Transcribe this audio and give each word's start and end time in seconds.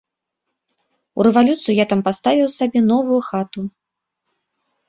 У 1.19 1.27
рэвалюцыю 1.27 1.75
я 1.79 1.85
там 1.91 2.01
паставіў 2.07 2.49
сабе 2.57 2.79
новую 2.91 3.21
хату. 3.29 3.61